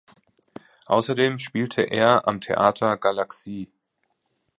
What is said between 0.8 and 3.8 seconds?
Außerdem spielte er am Theater Galaxie.